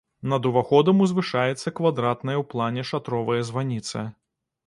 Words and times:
Над 0.31 0.45
уваходам 0.49 1.03
узвышаецца 1.05 1.73
квадратная 1.81 2.35
ў 2.39 2.43
плане 2.53 2.87
шатровая 2.93 3.39
званіца. 3.51 4.07